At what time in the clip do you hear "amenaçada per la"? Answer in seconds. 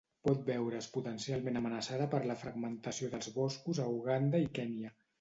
1.61-2.39